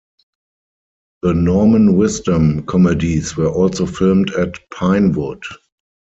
[1.21, 5.43] The Norman Wisdom comedies were also filmed at Pinewood.